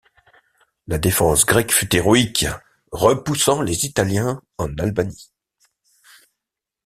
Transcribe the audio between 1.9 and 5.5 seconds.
héroïque, repoussant les Italiens en Albanie.